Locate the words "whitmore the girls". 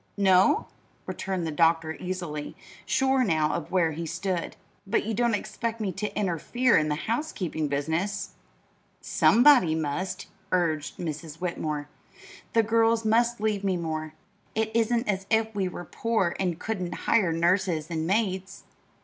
11.35-13.05